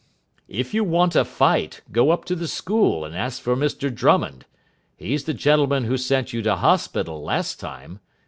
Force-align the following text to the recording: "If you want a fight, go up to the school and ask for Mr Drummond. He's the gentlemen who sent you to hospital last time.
"If 0.47 0.73
you 0.73 0.83
want 0.83 1.15
a 1.15 1.23
fight, 1.23 1.83
go 1.91 2.09
up 2.09 2.25
to 2.25 2.33
the 2.35 2.47
school 2.47 3.05
and 3.05 3.15
ask 3.15 3.39
for 3.39 3.55
Mr 3.55 3.93
Drummond. 3.93 4.45
He's 4.97 5.25
the 5.25 5.33
gentlemen 5.35 5.83
who 5.83 5.95
sent 5.95 6.33
you 6.33 6.41
to 6.41 6.55
hospital 6.55 7.21
last 7.23 7.59
time. 7.59 7.99